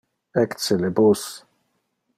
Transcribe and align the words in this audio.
Ecce 0.43 0.71
le 0.79 0.89
bus. 0.89 1.23